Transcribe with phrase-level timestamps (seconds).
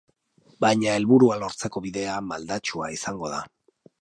[0.63, 3.45] Baina helburua lortzeko bidea maldatsua izango da.